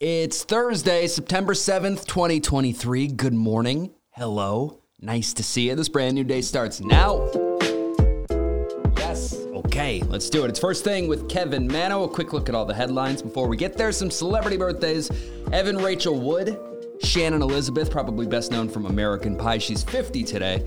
[0.00, 3.08] It's Thursday, September 7th, 2023.
[3.08, 3.90] Good morning.
[4.12, 4.78] Hello.
[5.00, 5.74] Nice to see you.
[5.74, 7.28] This brand new day starts now.
[8.96, 9.34] Yes.
[9.34, 10.50] Okay, let's do it.
[10.50, 12.04] It's first thing with Kevin Manno.
[12.04, 13.90] A quick look at all the headlines before we get there.
[13.90, 15.10] Some celebrity birthdays
[15.50, 16.56] Evan Rachel Wood,
[17.02, 19.58] Shannon Elizabeth, probably best known from American Pie.
[19.58, 20.64] She's 50 today.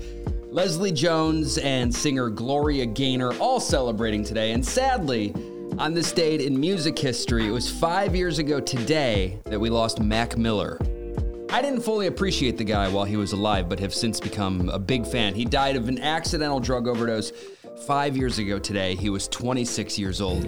[0.50, 4.52] Leslie Jones and singer Gloria Gaynor all celebrating today.
[4.52, 5.34] And sadly,
[5.78, 10.00] on this date in music history, it was five years ago today that we lost
[10.00, 10.78] Mac Miller.
[11.50, 14.78] I didn't fully appreciate the guy while he was alive, but have since become a
[14.78, 15.34] big fan.
[15.34, 17.32] He died of an accidental drug overdose
[17.86, 18.94] five years ago today.
[18.94, 20.42] He was 26 years old.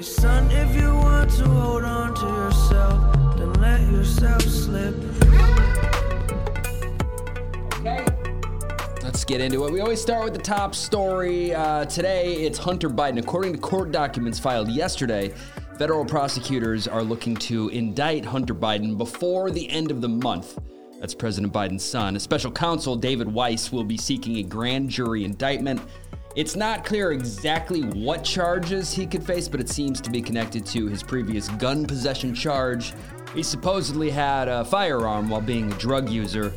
[0.00, 5.17] Son, if you want to hold on to yourself, then let yourself slip.
[9.28, 9.70] Get into it.
[9.70, 11.54] We always start with the top story.
[11.54, 13.18] Uh, today, it's Hunter Biden.
[13.18, 15.34] According to court documents filed yesterday,
[15.76, 20.58] federal prosecutors are looking to indict Hunter Biden before the end of the month.
[20.98, 22.16] That's President Biden's son.
[22.16, 25.82] A special counsel, David Weiss, will be seeking a grand jury indictment.
[26.34, 30.64] It's not clear exactly what charges he could face, but it seems to be connected
[30.66, 32.94] to his previous gun possession charge.
[33.34, 36.54] He supposedly had a firearm while being a drug user.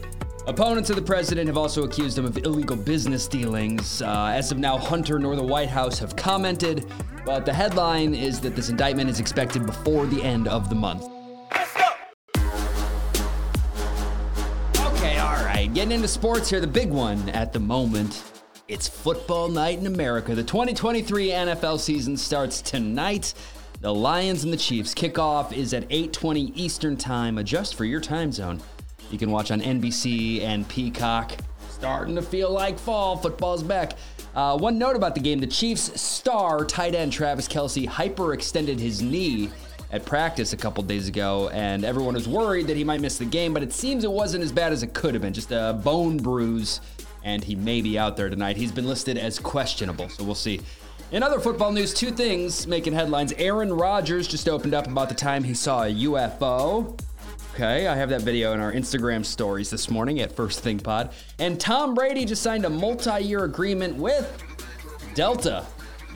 [0.48, 4.02] Opponents of the president have also accused him of illegal business dealings.
[4.02, 6.92] Uh, as of now, Hunter nor the White House have commented,
[7.24, 11.04] but the headline is that this indictment is expected before the end of the month.
[14.80, 15.70] Okay, all right.
[15.76, 18.24] Getting into sports here, the big one at the moment.
[18.68, 20.34] It's football night in America.
[20.34, 23.36] The 2023 NFL season starts tonight.
[23.82, 27.38] The Lions and the Chiefs kickoff is at 8:20 Eastern Time.
[27.38, 28.60] Adjust for your time zone.
[29.12, 31.34] You can watch on NBC and Peacock.
[31.70, 33.18] Starting to feel like fall.
[33.18, 33.94] Football's back.
[34.34, 39.02] Uh, one note about the game: the Chiefs' star tight end Travis Kelce hyperextended his
[39.02, 39.50] knee
[39.92, 43.26] at practice a couple days ago, and everyone was worried that he might miss the
[43.26, 43.54] game.
[43.54, 45.34] But it seems it wasn't as bad as it could have been.
[45.34, 46.80] Just a bone bruise,
[47.24, 48.56] and he may be out there tonight.
[48.56, 50.62] He's been listed as questionable, so we'll see.
[51.12, 53.34] In other football news, two things making headlines.
[53.34, 56.98] Aaron Rodgers just opened up about the time he saw a UFO.
[57.62, 61.14] Okay, I have that video in our Instagram stories this morning at First Thing Pod.
[61.38, 64.44] And Tom Brady just signed a multi year agreement with
[65.14, 65.68] Delta,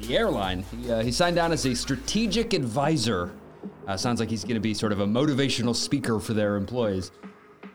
[0.02, 0.64] the airline.
[0.64, 3.32] He, uh, he signed on as a strategic advisor.
[3.88, 7.12] Uh, sounds like he's going to be sort of a motivational speaker for their employees.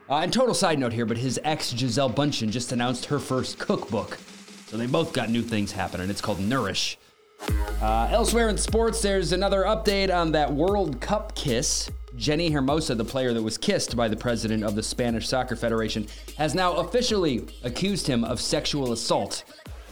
[0.09, 3.61] Uh, and total side note here, but his ex Gisele Bundchen just announced her first
[3.61, 4.19] cookbook.
[4.67, 6.11] So they both got new things happening.
[6.11, 6.99] It's called Nourish.
[7.81, 11.89] Uh, elsewhere in sports, there's another update on that World Cup kiss.
[12.17, 16.07] Jenni Hermoso, the player that was kissed by the president of the Spanish Soccer Federation,
[16.39, 19.45] has now officially accused him of sexual assault.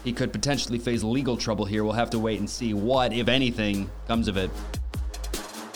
[0.04, 1.84] He could potentially face legal trouble here.
[1.84, 4.50] We'll have to wait and see what, if anything, comes of it.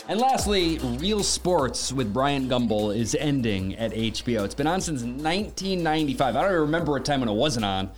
[0.09, 4.43] And lastly, Real Sports with Bryant Gumbel is ending at HBO.
[4.43, 6.35] It's been on since 1995.
[6.35, 7.89] I don't even remember a time when it wasn't on.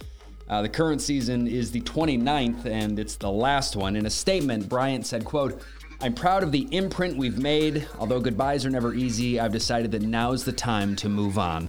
[0.47, 3.95] Uh, the current season is the 29th, and it's the last one.
[3.95, 5.63] In a statement, Bryant said, quote,
[6.05, 7.88] I'm proud of the imprint we've made.
[7.97, 11.67] Although goodbyes are never easy, I've decided that now's the time to move on.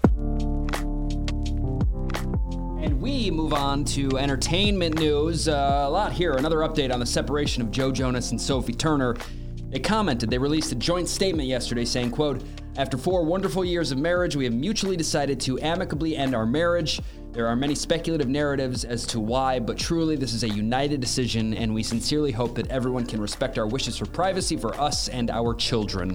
[2.83, 5.49] And we move on to entertainment news.
[5.49, 6.35] Uh, a lot here.
[6.35, 9.17] Another update on the separation of Joe Jonas and Sophie Turner.
[9.71, 12.45] They commented, they released a joint statement yesterday saying, quote,
[12.79, 17.01] after four wonderful years of marriage, we have mutually decided to amicably end our marriage.
[17.33, 21.55] There are many speculative narratives as to why, but truly this is a united decision,
[21.55, 25.31] and we sincerely hope that everyone can respect our wishes for privacy for us and
[25.31, 26.15] our children.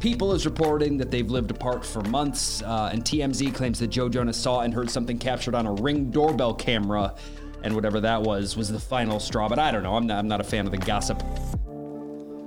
[0.00, 4.08] People is reporting that they've lived apart for months, uh, and TMZ claims that Joe
[4.08, 7.14] Jonas saw and heard something captured on a ring doorbell camera,
[7.62, 9.50] and whatever that was was the final straw.
[9.50, 9.96] But I don't know.
[9.96, 11.22] I'm not, I'm not a fan of the gossip.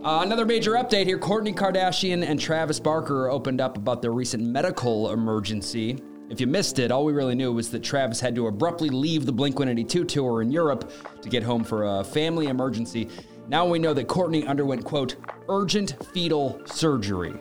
[0.07, 4.41] Uh, another major update here Kourtney Kardashian and Travis Barker opened up about their recent
[4.41, 6.01] medical emergency.
[6.29, 9.25] If you missed it, all we really knew was that Travis had to abruptly leave
[9.25, 13.09] the Blink 182 tour in Europe to get home for a family emergency.
[13.49, 15.17] Now we know that Kourtney underwent, quote,
[15.49, 17.33] urgent fetal surgery.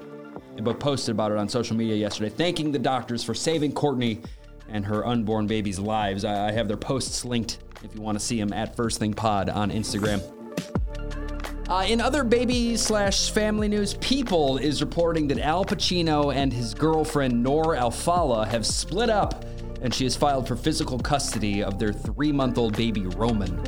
[0.57, 4.27] They both posted about it on social media yesterday, thanking the doctors for saving Kourtney
[4.69, 6.25] and her unborn baby's lives.
[6.25, 9.51] I have their posts linked if you want to see them at First Thing Pod
[9.51, 10.36] on Instagram.
[11.69, 16.73] Uh, in other baby slash family news, People is reporting that Al Pacino and his
[16.73, 19.45] girlfriend Noor Alfallah have split up,
[19.83, 23.59] and she has filed for physical custody of their three-month-old baby Roman.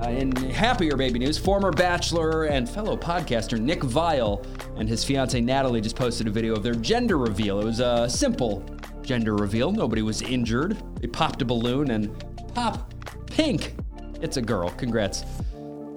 [0.00, 4.46] Uh, in happier baby news, former bachelor and fellow podcaster Nick Viall
[4.78, 7.58] and his fiancee Natalie just posted a video of their gender reveal.
[7.60, 8.64] It was a simple
[9.02, 9.72] gender reveal.
[9.72, 10.76] Nobody was injured.
[11.00, 12.16] They popped a balloon and
[12.54, 12.94] pop
[13.26, 13.74] pink
[14.22, 14.70] It's a girl.
[14.70, 15.24] Congrats.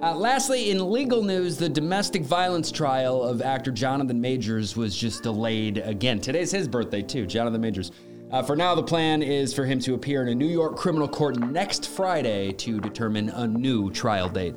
[0.02, 5.22] Uh, lastly, in legal news, the domestic violence trial of actor Jonathan Majors was just
[5.22, 6.18] delayed again.
[6.18, 7.92] Today's his birthday, too, Jonathan Majors.
[8.30, 11.06] Uh, for now, the plan is for him to appear in a New York criminal
[11.06, 14.54] court next Friday to determine a new trial date.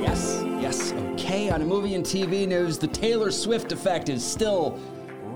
[0.00, 1.50] Yes, yes, okay.
[1.50, 4.78] On a movie and TV news, the Taylor Swift effect is still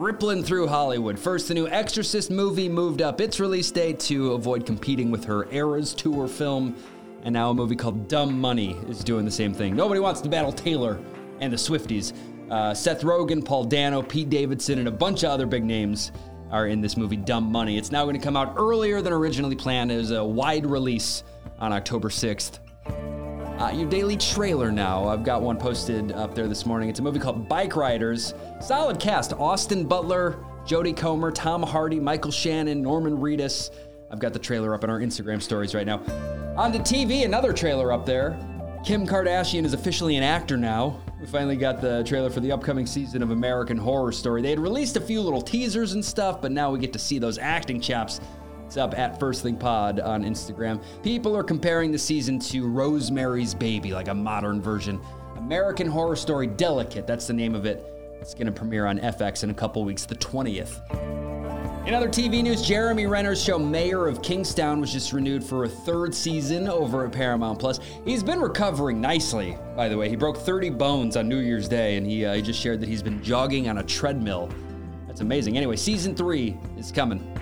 [0.00, 1.18] rippling through Hollywood.
[1.18, 5.46] First, the new Exorcist movie moved up its release date to avoid competing with her
[5.52, 6.74] Eras Tour film.
[7.22, 9.76] And now a movie called Dumb Money is doing the same thing.
[9.76, 10.98] Nobody wants to battle Taylor
[11.40, 12.14] and the Swifties.
[12.50, 16.12] Uh, Seth Rogen, Paul Dano, Pete Davidson, and a bunch of other big names
[16.50, 17.76] are in this movie Dumb Money.
[17.76, 19.92] It's now going to come out earlier than originally planned.
[19.92, 21.24] It was a wide release
[21.58, 22.58] on October 6th.
[23.60, 25.06] Uh, your daily trailer now.
[25.06, 26.88] I've got one posted up there this morning.
[26.88, 28.32] It's a movie called Bike Riders.
[28.58, 33.68] Solid cast Austin Butler, Jodie Comer, Tom Hardy, Michael Shannon, Norman Reedus.
[34.10, 35.98] I've got the trailer up on our Instagram stories right now.
[36.56, 38.38] On the TV, another trailer up there.
[38.82, 40.98] Kim Kardashian is officially an actor now.
[41.20, 44.40] We finally got the trailer for the upcoming season of American Horror Story.
[44.40, 47.18] They had released a few little teasers and stuff, but now we get to see
[47.18, 48.22] those acting chops.
[48.70, 50.80] It's up at First Thing Pod on Instagram.
[51.02, 55.00] People are comparing the season to Rosemary's Baby, like a modern version.
[55.38, 57.84] American Horror Story Delicate, that's the name of it.
[58.20, 60.78] It's going to premiere on FX in a couple weeks, the 20th.
[61.84, 65.68] In other TV news, Jeremy Renner's show Mayor of Kingstown was just renewed for a
[65.68, 67.80] third season over at Paramount Plus.
[68.04, 70.08] He's been recovering nicely, by the way.
[70.08, 72.88] He broke 30 bones on New Year's Day, and he, uh, he just shared that
[72.88, 74.48] he's been jogging on a treadmill.
[75.08, 75.56] That's amazing.
[75.56, 77.36] Anyway, season three is coming.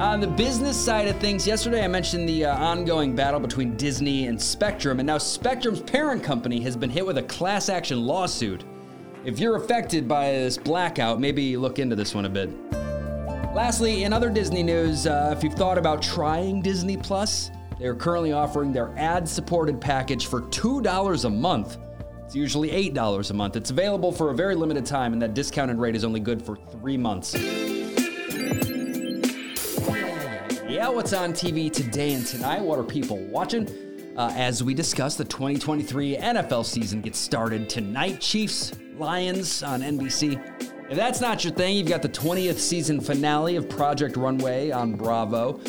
[0.00, 4.28] On the business side of things, yesterday I mentioned the uh, ongoing battle between Disney
[4.28, 8.64] and Spectrum, and now Spectrum's parent company has been hit with a class action lawsuit.
[9.26, 12.48] If you're affected by this blackout, maybe look into this one a bit.
[13.54, 18.32] Lastly, in other Disney news, uh, if you've thought about trying Disney Plus, they're currently
[18.32, 21.76] offering their ad supported package for $2 a month.
[22.24, 23.54] It's usually $8 a month.
[23.54, 26.56] It's available for a very limited time, and that discounted rate is only good for
[26.56, 27.34] three months.
[30.80, 32.62] Yeah, what's on TV today and tonight?
[32.62, 33.68] What are people watching?
[34.16, 38.18] Uh, as we discuss, the 2023 NFL season gets started tonight.
[38.18, 40.42] Chiefs, Lions on NBC.
[40.88, 44.94] If that's not your thing, you've got the 20th season finale of Project Runway on
[44.94, 45.60] Bravo.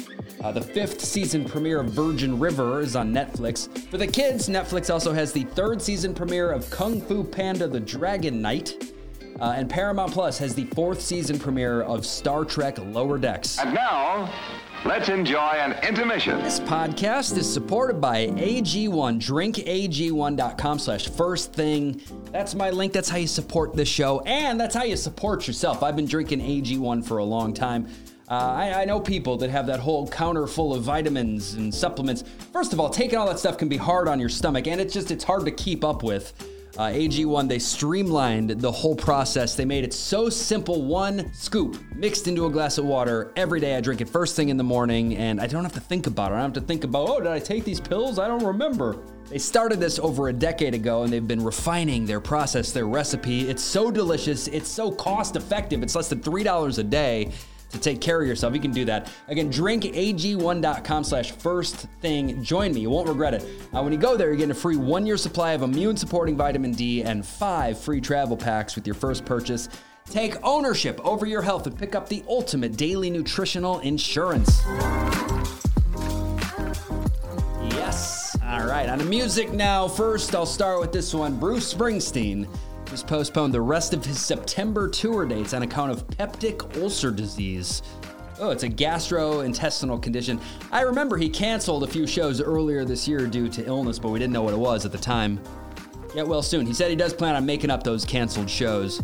[0.42, 3.68] Uh, the fifth season premiere of Virgin River is on Netflix.
[3.90, 7.82] For the kids, Netflix also has the third season premiere of Kung Fu Panda the
[7.82, 8.94] Dragon Knight.
[9.42, 13.58] Uh, and Paramount Plus has the fourth season premiere of Star Trek Lower Decks.
[13.58, 14.32] And now,
[14.86, 16.38] let's enjoy an intermission.
[16.44, 19.20] This podcast is supported by AG1.
[19.20, 22.00] DrinkAG1.com slash first thing.
[22.32, 22.94] That's my link.
[22.94, 24.20] That's how you support this show.
[24.28, 25.82] And that's how you support yourself.
[25.82, 27.88] I've been drinking AG1 for a long time.
[28.30, 32.24] Uh, I, I know people that have that whole counter full of vitamins and supplements.
[32.54, 34.94] First of all, taking all that stuff can be hard on your stomach, and it's
[34.94, 36.32] just it's hard to keep up with.
[36.78, 39.56] Uh, AG1, they streamlined the whole process.
[39.56, 40.84] They made it so simple.
[40.84, 43.76] One scoop mixed into a glass of water every day.
[43.76, 46.32] I drink it first thing in the morning, and I don't have to think about
[46.32, 46.36] it.
[46.36, 48.20] I don't have to think about, oh, did I take these pills?
[48.20, 48.98] I don't remember.
[49.30, 53.50] They started this over a decade ago, and they've been refining their process, their recipe.
[53.50, 54.48] It's so delicious.
[54.48, 55.84] It's so cost effective.
[55.84, 57.32] It's less than $3 a day
[57.72, 58.54] to take care of yourself.
[58.54, 59.12] You can do that.
[59.28, 62.44] Again, drinkag1.com slash first thing.
[62.44, 62.82] Join me.
[62.82, 63.44] You won't regret it.
[63.74, 66.36] Uh, when you go there, you're getting a free one year supply of immune supporting
[66.36, 69.70] vitamin D and five free travel packs with your first purchase.
[70.06, 74.62] Take ownership over your health and pick up the ultimate daily nutritional insurance.
[77.70, 78.36] Yes.
[78.44, 79.88] All right, on to music now.
[79.88, 82.48] First, I'll start with this one Bruce Springsteen
[82.92, 87.82] has postponed the rest of his September tour dates on account of peptic ulcer disease.
[88.40, 90.40] Oh, it's a gastrointestinal condition.
[90.72, 94.20] I remember he canceled a few shows earlier this year due to illness, but we
[94.20, 95.40] didn't know what it was at the time.
[96.14, 96.66] Get well soon.
[96.66, 99.02] He said he does plan on making up those canceled shows.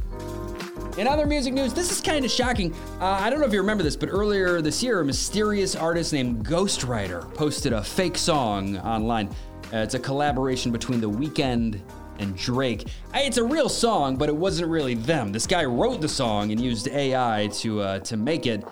[0.98, 2.74] In other music news, this is kind of shocking.
[3.00, 6.12] Uh, I don't know if you remember this, but earlier this year, a mysterious artist
[6.12, 9.28] named Ghostwriter posted a fake song online.
[9.72, 11.80] Uh, it's a collaboration between The Weeknd
[12.20, 12.88] and Drake.
[13.14, 15.32] It's a real song, but it wasn't really them.
[15.32, 18.64] This guy wrote the song and used AI to uh, to make it.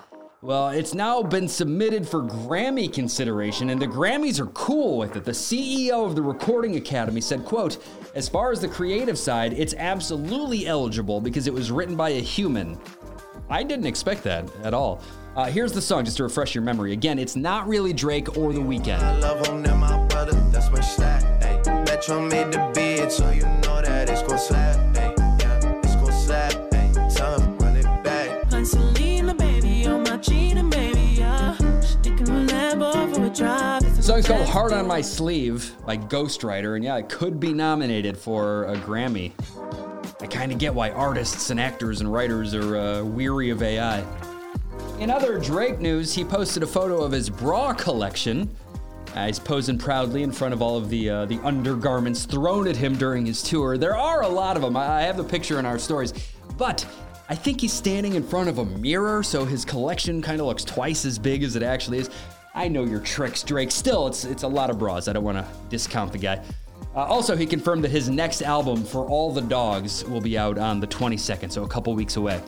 [0.42, 5.24] Well, it's now been submitted for Grammy consideration, and the Grammys are cool with it.
[5.24, 7.78] The CEO of the Recording Academy said, quote,
[8.14, 12.20] as far as the creative side, it's absolutely eligible because it was written by a
[12.20, 12.78] human.
[13.48, 15.00] I didn't expect that at all.
[15.36, 16.92] Uh, here's the song, just to refresh your memory.
[16.92, 19.00] Again, it's not really Drake or The Weeknd.
[22.96, 23.04] I love him, then my brother, that's my stat.
[23.04, 23.04] Ayy.
[23.04, 24.76] Metro made the beat, so you know that it's gon' slap.
[24.94, 25.40] Ayy.
[25.40, 26.52] Yeah, it's gon' slap.
[26.52, 27.14] Ayy.
[27.14, 28.52] Tell him, run it back.
[28.52, 31.56] Like Selena, baby, you're my cheating baby, yeah.
[31.80, 33.96] Sticking with that drive.
[33.96, 38.16] The song's called Heart on My Sleeve by Ghostwriter, and yeah, it could be nominated
[38.16, 39.32] for a Grammy.
[40.20, 44.02] I kind of get why artists and actors and writers are uh, weary of AI.
[44.98, 48.48] In other Drake news, he posted a photo of his bra collection.
[49.16, 52.76] Uh, he's posing proudly in front of all of the uh, the undergarments thrown at
[52.76, 53.78] him during his tour.
[53.78, 54.76] There are a lot of them.
[54.76, 56.12] I have the picture in our stories,
[56.58, 56.86] but
[57.30, 60.64] I think he's standing in front of a mirror, so his collection kind of looks
[60.64, 62.10] twice as big as it actually is.
[62.54, 63.70] I know your tricks, Drake.
[63.70, 65.08] Still, it's it's a lot of bras.
[65.08, 66.44] I don't want to discount the guy.
[66.94, 70.58] Uh, also, he confirmed that his next album, For All the Dogs, will be out
[70.58, 72.40] on the 22nd, so a couple weeks away.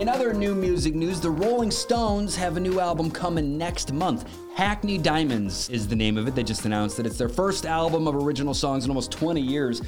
[0.00, 4.26] In other new music news, the Rolling Stones have a new album coming next month.
[4.54, 6.34] Hackney Diamonds is the name of it.
[6.34, 9.82] They just announced that it's their first album of original songs in almost 20 years.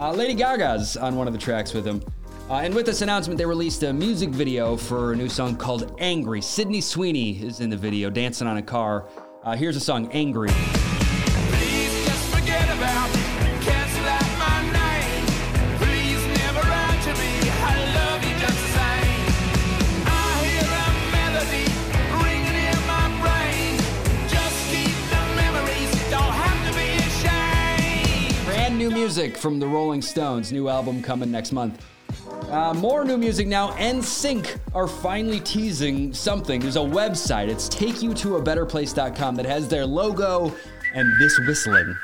[0.00, 2.02] Uh, Lady Gaga's on one of the tracks with them.
[2.48, 5.94] Uh, and with this announcement, they released a music video for a new song called
[5.98, 6.40] Angry.
[6.40, 9.06] Sydney Sweeney is in the video, dancing on a car.
[9.44, 10.48] Uh, here's a song, Angry.
[28.88, 31.84] New music from the Rolling Stones, new album coming next month.
[32.48, 33.70] Uh, more new music now.
[33.72, 36.60] NSYNC are finally teasing something.
[36.60, 37.48] There's a website.
[37.48, 40.54] It's takeyoutobetterplace.com that has their logo
[40.94, 41.96] and this whistling.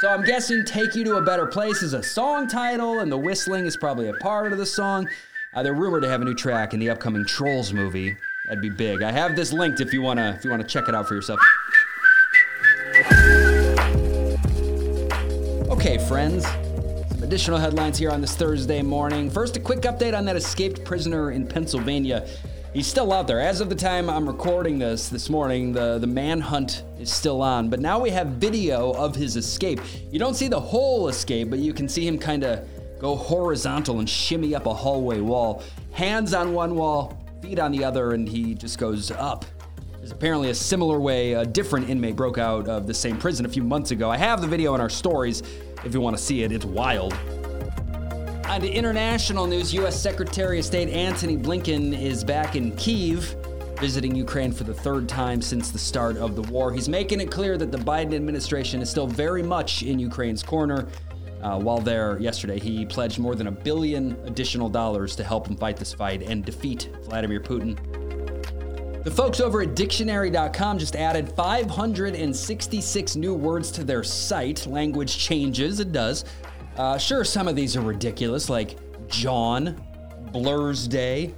[0.00, 3.18] So I'm guessing "Take You to a Better Place" is a song title, and the
[3.18, 5.08] whistling is probably a part of the song.
[5.54, 8.16] Uh, they're rumored to have a new track in the upcoming Trolls movie.
[8.52, 9.00] That'd be big.
[9.02, 11.40] I have this linked if you wanna if you wanna check it out for yourself.
[15.70, 16.44] Okay, friends.
[16.44, 19.30] Some additional headlines here on this Thursday morning.
[19.30, 22.28] First, a quick update on that escaped prisoner in Pennsylvania.
[22.74, 23.40] He's still out there.
[23.40, 27.70] As of the time I'm recording this this morning, the, the manhunt is still on.
[27.70, 29.80] But now we have video of his escape.
[30.10, 32.68] You don't see the whole escape, but you can see him kind of
[32.98, 35.62] go horizontal and shimmy up a hallway wall.
[35.92, 39.44] Hands on one wall, feet on the other, and he just goes up.
[39.98, 43.48] There's apparently a similar way a different inmate broke out of the same prison a
[43.48, 44.08] few months ago.
[44.08, 45.42] I have the video in our stories
[45.84, 46.52] if you want to see it.
[46.52, 47.12] It's wild.
[48.46, 50.00] On to international news, U.S.
[50.00, 53.34] Secretary of State Antony Blinken is back in Kiev,
[53.80, 56.72] visiting Ukraine for the third time since the start of the war.
[56.72, 60.86] He's making it clear that the Biden administration is still very much in Ukraine's corner.
[61.42, 65.56] Uh, while there yesterday, he pledged more than a billion additional dollars to help him
[65.56, 67.76] fight this fight and defeat Vladimir Putin.
[69.02, 74.64] The folks over at dictionary.com just added 566 new words to their site.
[74.66, 76.24] Language changes, it does.
[76.76, 79.84] Uh, sure, some of these are ridiculous, like John,
[80.32, 81.34] Blursday,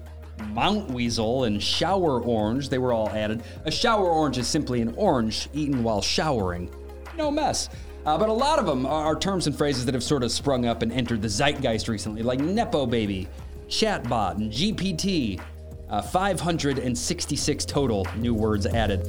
[0.49, 2.69] Mount Weasel, and Shower Orange.
[2.69, 3.43] They were all added.
[3.65, 6.71] A shower orange is simply an orange eaten while showering.
[7.17, 7.71] No mess.
[8.07, 10.31] Uh, but a lot of them are, are terms and phrases that have sort of
[10.31, 13.29] sprung up and entered the zeitgeist recently, like Nepo Baby,
[13.69, 15.41] Chatbot, and GPT.
[15.89, 19.07] Uh, 566 total new words added.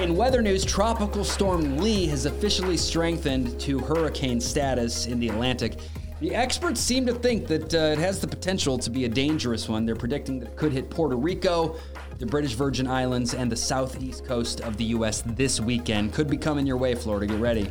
[0.00, 5.78] In weather news, Tropical Storm Lee has officially strengthened to hurricane status in the Atlantic.
[6.20, 9.68] The experts seem to think that uh, it has the potential to be a dangerous
[9.68, 9.86] one.
[9.86, 11.76] They're predicting that it could hit Puerto Rico,
[12.18, 15.22] the British Virgin Islands, and the southeast coast of the U.S.
[15.22, 16.12] this weekend.
[16.12, 17.26] Could be coming your way, Florida.
[17.26, 17.70] Get ready.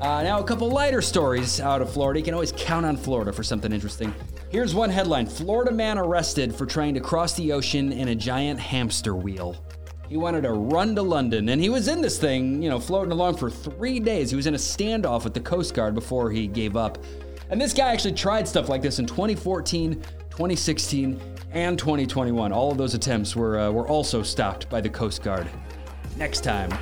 [0.00, 2.18] Uh, now, a couple lighter stories out of Florida.
[2.18, 4.14] You can always count on Florida for something interesting.
[4.48, 8.58] Here's one headline Florida man arrested for trying to cross the ocean in a giant
[8.58, 9.62] hamster wheel.
[10.08, 13.12] He wanted to run to London, and he was in this thing, you know, floating
[13.12, 14.30] along for three days.
[14.30, 16.96] He was in a standoff with the Coast Guard before he gave up.
[17.50, 21.20] And this guy actually tried stuff like this in 2014, 2016,
[21.52, 22.52] and 2021.
[22.52, 25.48] All of those attempts were, uh, were also stopped by the Coast Guard.
[26.16, 26.72] Next time.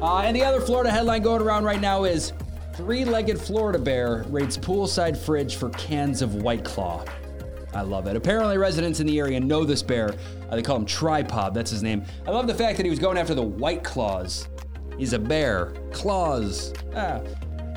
[0.00, 2.32] Uh, and the other Florida headline going around right now is
[2.76, 7.02] Three legged Florida bear raids poolside fridge for cans of White Claw.
[7.72, 8.16] I love it.
[8.16, 10.14] Apparently, residents in the area know this bear.
[10.50, 12.04] Uh, they call him Tripod, that's his name.
[12.26, 14.48] I love the fact that he was going after the White Claws.
[14.98, 15.72] He's a bear.
[15.90, 16.74] Claws.
[16.94, 17.22] Ah.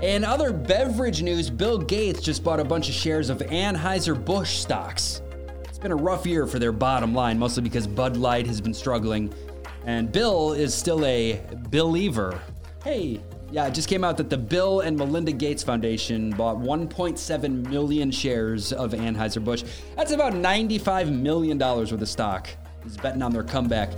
[0.02, 5.22] In other beverage news, Bill Gates just bought a bunch of shares of Anheuser-Busch stocks.
[5.66, 8.74] It's been a rough year for their bottom line, mostly because Bud Light has been
[8.74, 9.34] struggling,
[9.86, 12.40] and Bill is still a believer.
[12.82, 13.20] Hey,
[13.52, 18.10] yeah, it just came out that the Bill and Melinda Gates Foundation bought 1.7 million
[18.10, 19.66] shares of Anheuser-Busch.
[19.98, 22.48] That's about $95 million worth of stock.
[22.86, 23.92] He's betting on their comeback.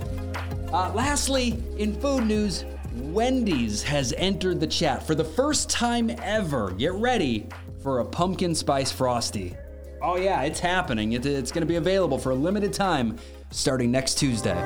[0.72, 6.70] Uh, lastly, in food news, Wendy's has entered the chat for the first time ever.
[6.72, 7.46] Get ready
[7.82, 9.56] for a pumpkin spice frosty.
[10.02, 11.12] Oh, yeah, it's happening.
[11.12, 13.18] It, it's going to be available for a limited time
[13.50, 14.58] starting next Tuesday.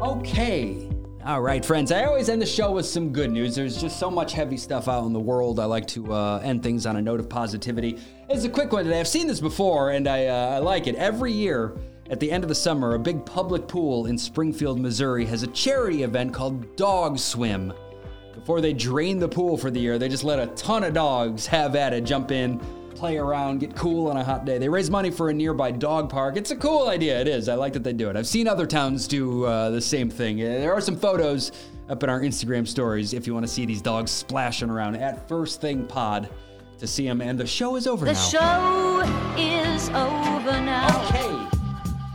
[0.00, 0.88] Okay.
[1.24, 1.92] All right, friends.
[1.92, 3.54] I always end the show with some good news.
[3.54, 5.60] There's just so much heavy stuff out in the world.
[5.60, 7.98] I like to uh, end things on a note of positivity.
[8.28, 9.00] It's a quick one today.
[9.00, 10.94] I've seen this before, and I, uh, I like it.
[10.94, 11.76] Every year,
[12.10, 15.48] at the end of the summer, a big public pool in Springfield, Missouri has a
[15.48, 17.72] charity event called Dog Swim.
[18.34, 21.46] Before they drain the pool for the year, they just let a ton of dogs
[21.46, 22.60] have at it, jump in,
[22.90, 24.56] play around, get cool on a hot day.
[24.58, 26.36] They raise money for a nearby dog park.
[26.36, 27.20] It's a cool idea.
[27.20, 27.48] It is.
[27.48, 28.16] I like that they do it.
[28.16, 30.40] I've seen other towns do uh, the same thing.
[30.40, 31.50] Uh, There are some photos
[31.88, 35.28] up in our Instagram stories if you want to see these dogs splashing around at
[35.28, 36.28] First Thing Pod
[36.78, 37.20] to see them.
[37.20, 38.18] And the show is over The now.
[38.18, 41.04] show is over now.
[41.06, 41.55] Okay.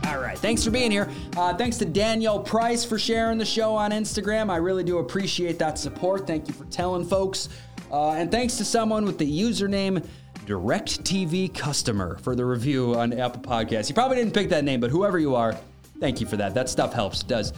[0.06, 0.36] All right.
[0.38, 1.08] Thanks for being here.
[1.36, 4.50] Uh, thanks to Danielle Price for sharing the show on Instagram.
[4.50, 6.26] I really do appreciate that support.
[6.26, 7.48] Thank you for telling folks.
[7.90, 10.04] Uh, and thanks to someone with the username
[10.46, 13.88] DirecTV Customer for the review on Apple Podcasts.
[13.88, 15.56] You probably didn't pick that name, but whoever you are,
[16.00, 16.54] thank you for that.
[16.54, 17.20] That stuff helps.
[17.22, 17.52] It does.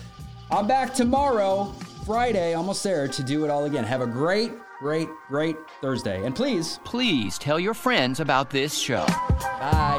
[0.51, 1.73] I'm back tomorrow,
[2.05, 3.85] Friday, almost there, to do it all again.
[3.85, 6.25] Have a great, great, great Thursday.
[6.25, 9.07] And please, Please tell your friends about this show.
[9.07, 9.94] bye.